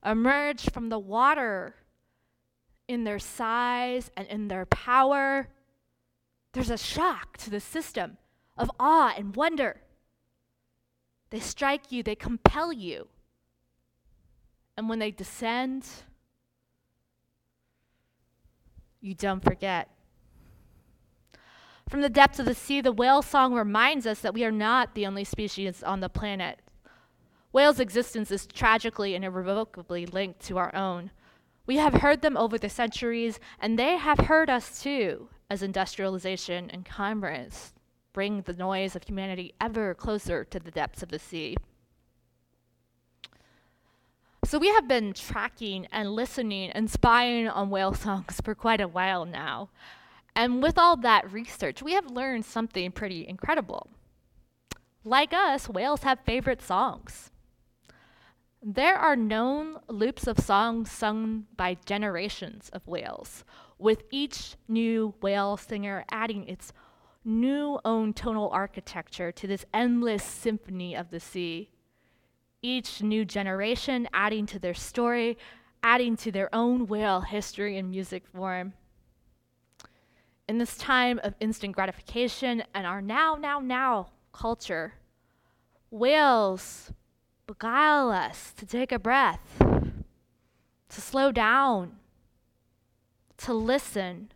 emerge 0.04 0.70
from 0.70 0.88
the 0.88 0.98
water 0.98 1.76
in 2.88 3.04
their 3.04 3.20
size 3.20 4.10
and 4.16 4.26
in 4.28 4.48
their 4.48 4.66
power, 4.66 5.48
there's 6.52 6.70
a 6.70 6.78
shock 6.78 7.36
to 7.38 7.50
the 7.50 7.60
system 7.60 8.18
of 8.56 8.70
awe 8.78 9.14
and 9.16 9.36
wonder. 9.36 9.80
They 11.30 11.40
strike 11.40 11.90
you, 11.90 12.02
they 12.02 12.14
compel 12.14 12.72
you. 12.72 13.08
And 14.76 14.88
when 14.88 14.98
they 14.98 15.10
descend, 15.10 15.86
you 19.00 19.14
don't 19.14 19.44
forget. 19.44 19.88
From 21.88 22.00
the 22.00 22.08
depths 22.08 22.38
of 22.38 22.46
the 22.46 22.54
sea, 22.54 22.80
the 22.80 22.92
whale 22.92 23.20
song 23.20 23.52
reminds 23.52 24.06
us 24.06 24.20
that 24.20 24.32
we 24.32 24.44
are 24.44 24.52
not 24.52 24.94
the 24.94 25.06
only 25.06 25.24
species 25.24 25.82
on 25.82 26.00
the 26.00 26.08
planet. 26.08 26.60
Whales' 27.52 27.80
existence 27.80 28.30
is 28.30 28.46
tragically 28.46 29.14
and 29.14 29.24
irrevocably 29.24 30.06
linked 30.06 30.40
to 30.46 30.56
our 30.56 30.74
own. 30.74 31.10
We 31.66 31.76
have 31.76 31.94
heard 31.94 32.22
them 32.22 32.36
over 32.36 32.56
the 32.56 32.70
centuries, 32.70 33.38
and 33.60 33.78
they 33.78 33.96
have 33.96 34.20
heard 34.20 34.48
us 34.48 34.82
too, 34.82 35.28
as 35.50 35.62
industrialization 35.62 36.70
and 36.70 36.86
commerce 36.86 37.74
bring 38.12 38.42
the 38.42 38.52
noise 38.52 38.96
of 38.96 39.04
humanity 39.04 39.54
ever 39.60 39.94
closer 39.94 40.44
to 40.44 40.58
the 40.58 40.70
depths 40.70 41.02
of 41.02 41.10
the 41.10 41.18
sea. 41.18 41.56
So 44.44 44.58
we 44.58 44.68
have 44.68 44.88
been 44.88 45.12
tracking 45.12 45.86
and 45.92 46.10
listening 46.10 46.70
and 46.70 46.90
spying 46.90 47.48
on 47.48 47.70
whale 47.70 47.94
songs 47.94 48.40
for 48.42 48.54
quite 48.54 48.80
a 48.80 48.88
while 48.88 49.24
now. 49.24 49.70
And 50.34 50.62
with 50.62 50.78
all 50.78 50.96
that 50.98 51.30
research, 51.32 51.82
we 51.82 51.92
have 51.92 52.10
learned 52.10 52.44
something 52.44 52.90
pretty 52.90 53.26
incredible. 53.26 53.88
Like 55.04 55.32
us, 55.32 55.68
whales 55.68 56.02
have 56.02 56.20
favorite 56.24 56.60
songs. 56.60 57.30
There 58.62 58.96
are 58.96 59.16
known 59.16 59.78
loops 59.88 60.26
of 60.26 60.38
songs 60.38 60.90
sung 60.90 61.46
by 61.56 61.76
generations 61.84 62.68
of 62.72 62.86
whales, 62.86 63.44
with 63.78 64.04
each 64.10 64.56
new 64.68 65.14
whale 65.20 65.56
singer 65.56 66.04
adding 66.10 66.46
its 66.48 66.72
new 67.24 67.80
own 67.84 68.12
tonal 68.12 68.50
architecture 68.50 69.32
to 69.32 69.46
this 69.46 69.64
endless 69.74 70.22
symphony 70.22 70.94
of 70.94 71.10
the 71.10 71.20
sea. 71.20 71.70
Each 72.62 73.02
new 73.02 73.24
generation 73.24 74.08
adding 74.12 74.46
to 74.46 74.58
their 74.58 74.74
story, 74.74 75.36
adding 75.82 76.16
to 76.18 76.30
their 76.30 76.48
own 76.54 76.86
whale 76.86 77.22
history 77.22 77.76
and 77.76 77.90
music 77.90 78.24
form. 78.28 78.74
In 80.48 80.58
this 80.58 80.76
time 80.76 81.20
of 81.24 81.34
instant 81.40 81.74
gratification 81.74 82.62
and 82.74 82.86
our 82.86 83.02
now, 83.02 83.34
now, 83.34 83.58
now 83.58 84.10
culture, 84.32 84.94
whales 85.90 86.92
beguile 87.46 88.10
us 88.10 88.52
to 88.56 88.64
take 88.64 88.92
a 88.92 88.98
breath, 88.98 89.58
to 89.58 91.00
slow 91.00 91.32
down, 91.32 91.96
to 93.38 93.52
listen, 93.52 94.30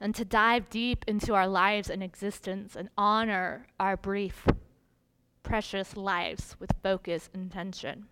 and 0.00 0.14
to 0.14 0.24
dive 0.24 0.70
deep 0.70 1.04
into 1.08 1.34
our 1.34 1.48
lives 1.48 1.90
and 1.90 2.02
existence 2.02 2.76
and 2.76 2.88
honor 2.96 3.66
our 3.80 3.96
brief, 3.96 4.46
precious 5.46 5.96
lives 5.96 6.56
with 6.58 6.72
focus 6.82 7.30
and 7.32 7.44
intention. 7.44 8.06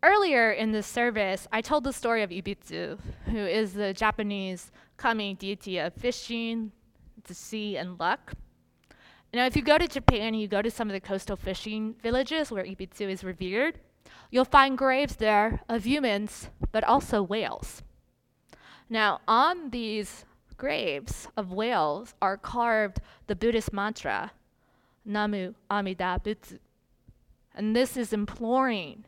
Earlier 0.00 0.52
in 0.52 0.70
this 0.70 0.86
service, 0.86 1.48
I 1.50 1.60
told 1.60 1.82
the 1.82 1.92
story 1.92 2.22
of 2.22 2.30
Ebisu, 2.30 3.00
who 3.24 3.38
is 3.38 3.74
the 3.74 3.92
Japanese 3.92 4.70
kami 4.96 5.34
deity 5.34 5.78
of 5.78 5.92
fishing, 5.94 6.70
the 7.24 7.34
sea, 7.34 7.76
and 7.76 7.98
luck. 7.98 8.34
Now, 9.34 9.44
if 9.46 9.56
you 9.56 9.62
go 9.62 9.76
to 9.76 9.88
Japan, 9.88 10.28
and 10.28 10.40
you 10.40 10.46
go 10.46 10.62
to 10.62 10.70
some 10.70 10.88
of 10.88 10.94
the 10.94 11.00
coastal 11.00 11.36
fishing 11.36 11.96
villages 12.00 12.52
where 12.52 12.64
Ebisu 12.64 13.10
is 13.10 13.24
revered, 13.24 13.80
you'll 14.30 14.44
find 14.44 14.78
graves 14.78 15.16
there 15.16 15.62
of 15.68 15.84
humans, 15.84 16.50
but 16.70 16.84
also 16.84 17.24
whales. 17.24 17.82
Now, 18.88 19.20
on 19.26 19.70
these 19.70 20.25
graves 20.56 21.28
of 21.36 21.52
whales 21.52 22.14
are 22.20 22.36
carved 22.36 23.00
the 23.26 23.36
Buddhist 23.36 23.72
mantra, 23.72 24.32
Namu 25.04 25.54
Amida 25.70 26.20
Butsu. 26.22 26.58
And 27.54 27.74
this 27.74 27.96
is 27.96 28.12
imploring 28.12 29.04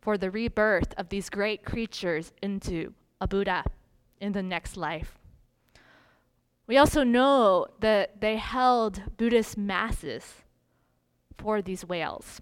for 0.00 0.18
the 0.18 0.30
rebirth 0.30 0.94
of 0.96 1.08
these 1.08 1.30
great 1.30 1.64
creatures 1.64 2.32
into 2.42 2.92
a 3.20 3.28
Buddha 3.28 3.64
in 4.20 4.32
the 4.32 4.42
next 4.42 4.76
life. 4.76 5.18
We 6.66 6.76
also 6.76 7.04
know 7.04 7.68
that 7.80 8.20
they 8.20 8.36
held 8.36 9.02
Buddhist 9.16 9.56
masses 9.56 10.42
for 11.38 11.62
these 11.62 11.84
whales. 11.84 12.40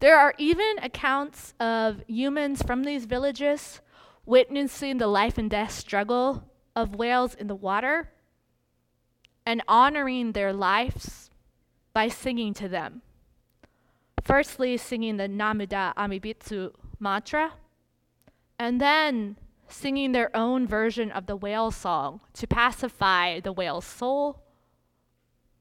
There 0.00 0.18
are 0.18 0.34
even 0.38 0.78
accounts 0.80 1.54
of 1.60 2.02
humans 2.06 2.62
from 2.62 2.84
these 2.84 3.04
villages 3.04 3.80
witnessing 4.26 4.98
the 4.98 5.06
life 5.06 5.38
and 5.38 5.50
death 5.50 5.72
struggle 5.72 6.47
of 6.78 6.94
whales 6.94 7.34
in 7.34 7.48
the 7.48 7.56
water 7.56 8.08
and 9.44 9.60
honoring 9.66 10.30
their 10.30 10.52
lives 10.52 11.28
by 11.92 12.06
singing 12.06 12.54
to 12.54 12.68
them. 12.68 13.02
Firstly, 14.22 14.76
singing 14.76 15.16
the 15.16 15.28
Namida 15.28 15.92
Amibitsu 15.96 16.72
mantra, 17.00 17.54
and 18.60 18.80
then 18.80 19.36
singing 19.68 20.12
their 20.12 20.34
own 20.36 20.68
version 20.68 21.10
of 21.10 21.26
the 21.26 21.34
whale 21.34 21.72
song 21.72 22.20
to 22.34 22.46
pacify 22.46 23.40
the 23.40 23.52
whale's 23.52 23.84
soul, 23.84 24.44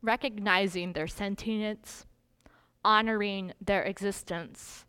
recognizing 0.04 0.94
their 0.94 1.08
sentience, 1.08 2.06
honoring 2.86 3.54
their 3.60 3.82
existence 3.82 4.86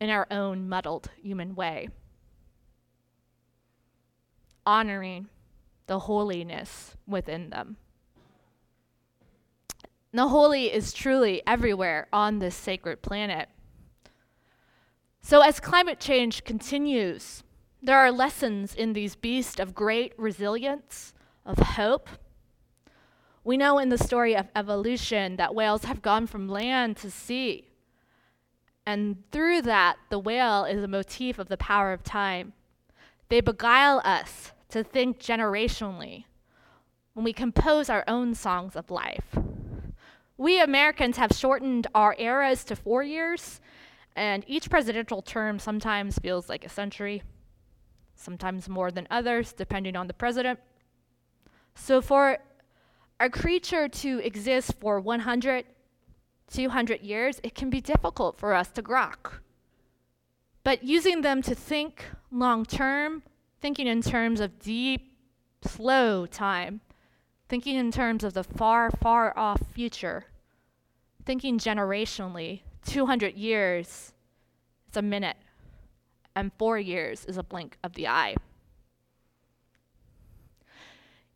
in 0.00 0.10
our 0.10 0.26
own 0.30 0.68
muddled 0.68 1.08
human 1.22 1.54
way, 1.54 1.88
honoring 4.66 5.28
the 5.86 6.00
holiness 6.00 6.96
within 7.06 7.50
them. 7.50 7.76
The 10.12 10.28
holy 10.28 10.72
is 10.72 10.92
truly 10.92 11.42
everywhere 11.46 12.08
on 12.12 12.38
this 12.38 12.54
sacred 12.54 13.02
planet. 13.02 13.48
So, 15.20 15.42
as 15.42 15.60
climate 15.60 16.00
change 16.00 16.44
continues, 16.44 17.42
there 17.82 17.98
are 17.98 18.10
lessons 18.10 18.74
in 18.74 18.92
these 18.92 19.16
beasts 19.16 19.60
of 19.60 19.74
great 19.74 20.14
resilience, 20.16 21.12
of 21.44 21.58
hope. 21.58 22.08
We 23.44 23.56
know 23.56 23.78
in 23.78 23.90
the 23.90 23.98
story 23.98 24.34
of 24.34 24.48
evolution 24.56 25.36
that 25.36 25.54
whales 25.54 25.84
have 25.84 26.02
gone 26.02 26.26
from 26.26 26.48
land 26.48 26.96
to 26.98 27.10
sea. 27.10 27.68
And 28.86 29.22
through 29.32 29.62
that, 29.62 29.96
the 30.10 30.18
whale 30.18 30.64
is 30.64 30.82
a 30.82 30.88
motif 30.88 31.38
of 31.38 31.48
the 31.48 31.56
power 31.56 31.92
of 31.92 32.02
time. 32.02 32.54
They 33.28 33.40
beguile 33.40 34.00
us 34.04 34.52
to 34.70 34.82
think 34.82 35.18
generationally 35.18 36.24
when 37.14 37.24
we 37.24 37.32
compose 37.32 37.88
our 37.88 38.04
own 38.06 38.34
songs 38.34 38.76
of 38.76 38.90
life. 38.90 39.36
We 40.36 40.60
Americans 40.60 41.16
have 41.16 41.32
shortened 41.32 41.86
our 41.94 42.14
eras 42.18 42.62
to 42.64 42.76
four 42.76 43.02
years, 43.02 43.60
and 44.14 44.44
each 44.46 44.68
presidential 44.68 45.22
term 45.22 45.58
sometimes 45.58 46.18
feels 46.18 46.48
like 46.48 46.64
a 46.64 46.68
century, 46.68 47.22
sometimes 48.14 48.68
more 48.68 48.90
than 48.90 49.06
others, 49.10 49.54
depending 49.54 49.96
on 49.96 50.08
the 50.08 50.14
president. 50.14 50.60
So, 51.74 52.02
for 52.02 52.38
a 53.18 53.30
creature 53.30 53.88
to 53.88 54.18
exist 54.18 54.74
for 54.78 55.00
100, 55.00 55.64
200 56.52 57.00
years, 57.00 57.40
it 57.42 57.54
can 57.54 57.70
be 57.70 57.80
difficult 57.80 58.38
for 58.38 58.52
us 58.52 58.68
to 58.72 58.82
grok. 58.82 59.40
But 60.64 60.82
using 60.82 61.22
them 61.22 61.40
to 61.42 61.54
think 61.54 62.04
long 62.30 62.66
term, 62.66 63.22
thinking 63.60 63.86
in 63.86 64.02
terms 64.02 64.40
of 64.40 64.58
deep, 64.58 65.12
slow 65.62 66.26
time, 66.26 66.80
thinking 67.48 67.76
in 67.76 67.90
terms 67.90 68.24
of 68.24 68.34
the 68.34 68.44
far, 68.44 68.90
far 68.90 69.36
off 69.38 69.60
future, 69.72 70.26
thinking 71.24 71.58
generationally, 71.58 72.62
200 72.86 73.34
years 73.34 74.12
is 74.90 74.96
a 74.96 75.02
minute, 75.02 75.36
and 76.34 76.52
four 76.58 76.78
years 76.78 77.24
is 77.24 77.36
a 77.36 77.42
blink 77.42 77.76
of 77.82 77.94
the 77.94 78.06
eye. 78.06 78.36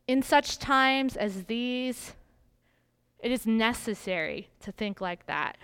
In 0.07 0.23
such 0.23 0.59
times 0.59 1.17
as 1.17 1.45
these, 1.45 2.15
it 3.21 3.31
is 3.31 3.47
necessary 3.47 4.49
to 4.61 4.73
think 4.73 5.01
like 5.01 5.27
that 5.27 5.57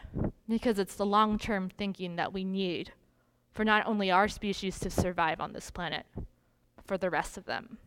because 0.48 0.78
it's 0.78 0.94
the 0.94 1.06
long 1.06 1.38
term 1.38 1.68
thinking 1.68 2.16
that 2.16 2.32
we 2.32 2.44
need 2.44 2.92
for 3.52 3.64
not 3.64 3.86
only 3.86 4.10
our 4.10 4.28
species 4.28 4.78
to 4.78 4.90
survive 4.90 5.40
on 5.40 5.52
this 5.52 5.70
planet, 5.70 6.04
for 6.86 6.96
the 6.96 7.10
rest 7.10 7.36
of 7.36 7.44
them. 7.44 7.78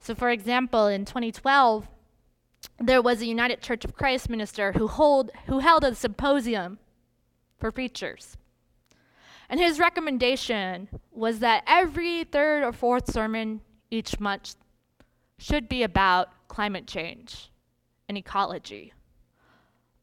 So, 0.00 0.14
for 0.14 0.30
example, 0.30 0.86
in 0.86 1.04
2012, 1.04 1.88
there 2.78 3.02
was 3.02 3.20
a 3.20 3.26
United 3.26 3.60
Church 3.60 3.84
of 3.84 3.94
Christ 3.94 4.28
minister 4.28 4.72
who, 4.72 4.86
hold, 4.88 5.30
who 5.46 5.58
held 5.58 5.84
a 5.84 5.94
symposium 5.94 6.78
for 7.58 7.72
preachers. 7.72 8.36
And 9.48 9.58
his 9.58 9.78
recommendation 9.78 10.88
was 11.10 11.40
that 11.40 11.64
every 11.66 12.24
third 12.24 12.62
or 12.62 12.72
fourth 12.72 13.10
sermon 13.10 13.60
each 13.90 14.20
month 14.20 14.56
should 15.38 15.68
be 15.68 15.82
about 15.82 16.28
climate 16.48 16.86
change 16.86 17.50
and 18.08 18.18
ecology. 18.18 18.92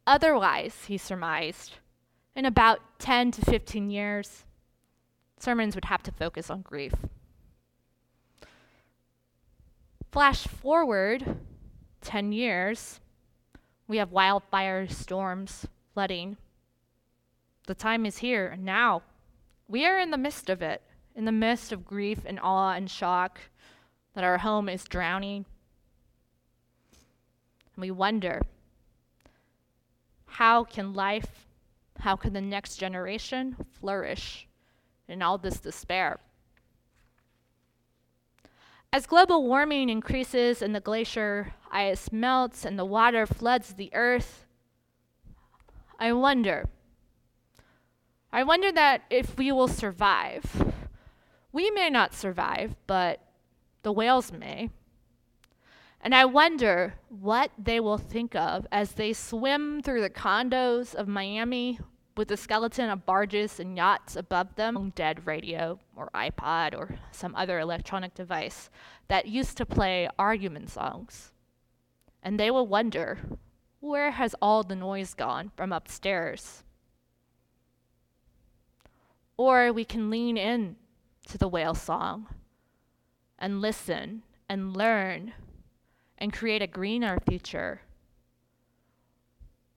Otherwise, 0.07 0.85
he 0.87 0.97
surmised, 0.97 1.73
in 2.35 2.45
about 2.45 2.79
10 2.99 3.31
to 3.31 3.41
15 3.41 3.89
years, 3.89 4.45
sermons 5.39 5.75
would 5.75 5.85
have 5.85 6.03
to 6.03 6.11
focus 6.11 6.49
on 6.49 6.61
grief. 6.61 6.93
Flash 10.15 10.47
forward 10.47 11.39
10 11.99 12.31
years, 12.31 13.01
we 13.85 13.97
have 13.97 14.11
wildfires, 14.11 14.93
storms, 14.93 15.65
flooding. 15.93 16.37
The 17.67 17.75
time 17.75 18.05
is 18.05 18.19
here 18.19 18.55
now. 18.57 19.01
We 19.67 19.85
are 19.85 19.99
in 19.99 20.11
the 20.11 20.17
midst 20.17 20.49
of 20.49 20.61
it, 20.61 20.81
in 21.17 21.25
the 21.25 21.33
midst 21.33 21.73
of 21.73 21.85
grief 21.85 22.19
and 22.25 22.39
awe 22.41 22.71
and 22.71 22.89
shock 22.89 23.41
that 24.13 24.23
our 24.23 24.37
home 24.37 24.69
is 24.69 24.85
drowning. 24.85 25.43
And 27.75 27.81
we 27.81 27.91
wonder 27.91 28.41
how 30.27 30.63
can 30.63 30.93
life, 30.93 31.45
how 31.99 32.15
can 32.15 32.31
the 32.31 32.39
next 32.39 32.77
generation 32.77 33.57
flourish 33.81 34.47
in 35.09 35.21
all 35.21 35.37
this 35.37 35.59
despair? 35.59 36.21
As 38.95 39.07
global 39.07 39.43
warming 39.43 39.89
increases 39.89 40.61
and 40.61 40.73
the 40.73 40.79
glacier 40.79 41.53
ice 41.69 42.13
melts 42.13 42.63
and 42.63 42.79
the 42.79 42.85
water 42.85 43.25
floods 43.25 43.73
the 43.73 43.93
earth, 43.93 44.45
I 45.99 46.13
wonder. 46.13 46.69
I 48.31 48.43
wonder 48.43 48.71
that 48.71 49.01
if 49.09 49.37
we 49.37 49.51
will 49.51 49.67
survive. 49.67 50.71
We 51.51 51.69
may 51.71 51.89
not 51.89 52.13
survive, 52.13 52.77
but 52.87 53.19
the 53.83 53.91
whales 53.91 54.31
may. 54.31 54.69
And 55.99 56.15
I 56.15 56.23
wonder 56.23 56.93
what 57.09 57.51
they 57.57 57.81
will 57.81 57.97
think 57.97 58.33
of 58.33 58.65
as 58.71 58.93
they 58.93 59.11
swim 59.11 59.81
through 59.81 60.03
the 60.03 60.09
condos 60.09 60.95
of 60.95 61.09
Miami 61.09 61.81
with 62.17 62.29
the 62.29 62.37
skeleton 62.37 62.89
of 62.89 63.05
barges 63.05 63.59
and 63.59 63.75
yachts 63.75 64.15
above 64.15 64.55
them, 64.55 64.91
dead 64.95 65.25
radio 65.25 65.79
or 65.95 66.09
iPod 66.15 66.73
or 66.73 66.97
some 67.11 67.35
other 67.35 67.59
electronic 67.59 68.13
device 68.13 68.69
that 69.07 69.27
used 69.27 69.57
to 69.57 69.65
play 69.65 70.07
argument 70.17 70.69
songs. 70.69 71.31
And 72.23 72.39
they 72.39 72.49
will 72.49 72.67
wonder, 72.67 73.19
where 73.81 74.11
has 74.11 74.35
all 74.41 74.63
the 74.63 74.75
noise 74.75 75.13
gone 75.13 75.51
from 75.55 75.73
upstairs? 75.73 76.63
Or 79.37 79.73
we 79.73 79.83
can 79.83 80.09
lean 80.09 80.37
in 80.37 80.77
to 81.27 81.37
the 81.37 81.49
whale 81.49 81.75
song 81.75 82.27
and 83.37 83.61
listen 83.61 84.23
and 84.47 84.75
learn 84.75 85.33
and 86.17 86.31
create 86.31 86.61
a 86.61 86.67
greener 86.67 87.19
future. 87.27 87.81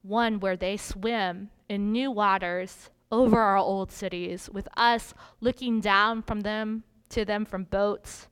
One 0.09 0.41
where 0.41 0.57
they 0.57 0.79
swim 0.79 1.51
in 1.69 1.93
new 1.93 2.11
waters 2.11 2.89
over 3.13 3.39
our 3.41 3.59
old 3.59 3.93
cities, 3.93 4.49
with 4.51 4.67
us 4.75 5.13
looking 5.43 5.81
down 5.81 6.23
from 6.23 6.41
them 6.41 6.85
to 7.11 7.27
them 7.27 7.45
from 7.45 7.65
boats, 7.65 8.27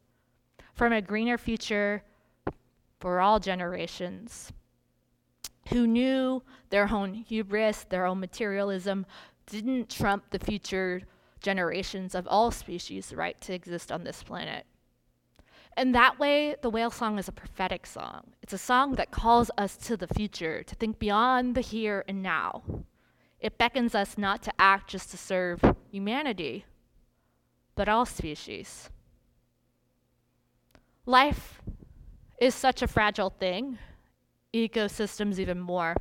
from 0.72 0.94
a 0.94 1.02
greener 1.02 1.36
future 1.36 2.02
for 2.98 3.20
all 3.20 3.40
generations. 3.40 4.52
Who 5.68 5.86
knew 5.86 6.42
their 6.70 6.90
own 6.90 7.12
hubris, 7.12 7.84
their 7.84 8.06
own 8.06 8.20
materialism, 8.20 9.04
didn't 9.44 9.90
trump 9.90 10.30
the 10.30 10.38
future 10.38 11.02
generations 11.42 12.14
of 12.14 12.26
all 12.26 12.50
species' 12.50 13.12
right 13.12 13.38
to 13.42 13.52
exist 13.52 13.92
on 13.92 14.02
this 14.02 14.22
planet. 14.22 14.64
And 15.76 15.94
that 15.94 16.18
way, 16.18 16.56
the 16.62 16.70
whale 16.70 16.90
song 16.90 17.18
is 17.18 17.28
a 17.28 17.32
prophetic 17.32 17.84
song. 17.84 18.32
It's 18.42 18.54
a 18.54 18.58
song 18.58 18.94
that 18.94 19.10
calls 19.10 19.50
us 19.58 19.76
to 19.78 19.96
the 19.96 20.06
future, 20.06 20.62
to 20.62 20.74
think 20.74 20.98
beyond 20.98 21.54
the 21.54 21.60
here 21.60 22.02
and 22.08 22.22
now. 22.22 22.62
It 23.40 23.58
beckons 23.58 23.94
us 23.94 24.16
not 24.16 24.42
to 24.44 24.52
act 24.58 24.88
just 24.88 25.10
to 25.10 25.18
serve 25.18 25.60
humanity, 25.90 26.64
but 27.74 27.88
all 27.90 28.06
species. 28.06 28.88
Life 31.04 31.60
is 32.40 32.54
such 32.54 32.80
a 32.80 32.88
fragile 32.88 33.30
thing, 33.30 33.78
ecosystems 34.54 35.38
even 35.38 35.60
more. 35.60 35.94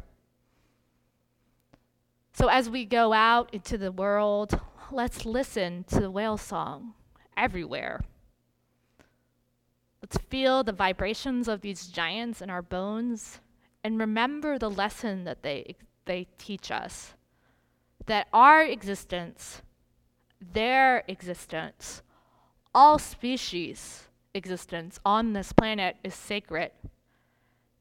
So, 2.33 2.47
as 2.47 2.69
we 2.69 2.85
go 2.85 3.13
out 3.13 3.53
into 3.53 3.77
the 3.77 3.91
world, 3.91 4.59
let's 4.91 5.25
listen 5.25 5.83
to 5.89 5.99
the 5.99 6.11
whale 6.11 6.37
song 6.37 6.93
everywhere. 7.37 8.01
Let's 10.05 10.23
feel 10.29 10.63
the 10.63 10.71
vibrations 10.71 11.47
of 11.47 11.61
these 11.61 11.87
giants 11.87 12.39
in 12.39 12.51
our 12.51 12.61
bones 12.61 13.39
and 13.83 13.99
remember 13.99 14.59
the 14.59 14.69
lesson 14.69 15.23
that 15.23 15.41
they, 15.41 15.77
they 16.05 16.27
teach 16.37 16.69
us 16.69 17.15
that 18.05 18.27
our 18.31 18.61
existence, 18.61 19.63
their 20.39 21.03
existence, 21.07 22.03
all 22.75 22.99
species' 22.99 24.03
existence 24.35 24.99
on 25.03 25.33
this 25.33 25.51
planet 25.51 25.95
is 26.03 26.13
sacred. 26.13 26.69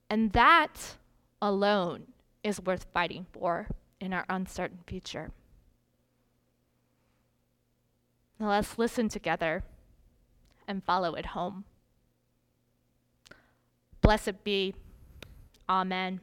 And 0.08 0.32
that 0.32 0.96
alone 1.42 2.04
is 2.42 2.58
worth 2.58 2.86
fighting 2.94 3.26
for 3.34 3.68
in 4.00 4.14
our 4.14 4.24
uncertain 4.30 4.78
future. 4.86 5.30
Now 8.40 8.48
let's 8.48 8.78
listen 8.78 9.10
together 9.10 9.62
and 10.66 10.82
follow 10.82 11.12
it 11.16 11.26
home. 11.26 11.66
Blessed 14.04 14.44
be. 14.44 14.74
Amen. 15.66 16.20